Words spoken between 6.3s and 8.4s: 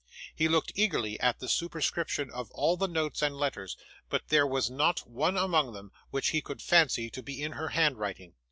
could fancy to be in her handwriting.